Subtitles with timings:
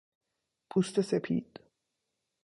[0.69, 1.59] پوست سپید